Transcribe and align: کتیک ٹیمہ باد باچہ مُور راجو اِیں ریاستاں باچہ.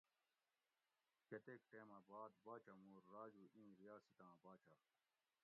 کتیک 1.29 1.61
ٹیمہ 1.71 1.99
باد 2.09 2.31
باچہ 2.45 2.73
مُور 2.83 3.03
راجو 3.15 3.43
اِیں 3.55 3.71
ریاستاں 3.79 4.33
باچہ. 4.43 4.75